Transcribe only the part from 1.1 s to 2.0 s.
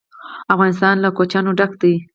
کوچیان ډک دی.